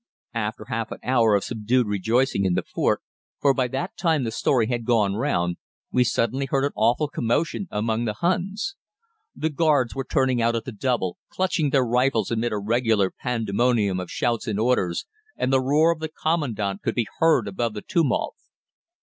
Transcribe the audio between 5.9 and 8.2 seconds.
we suddenly heard an awful commotion among the